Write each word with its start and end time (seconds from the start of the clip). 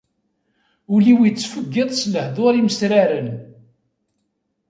Ul-iw 0.93 1.19
ittfeggiḍ 1.23 1.89
s 1.99 2.01
lehdur 2.13 2.53
imesraren. 2.59 3.29